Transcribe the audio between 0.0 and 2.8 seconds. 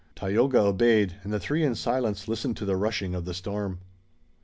Tayoga obeyed, and the three in silence listened to the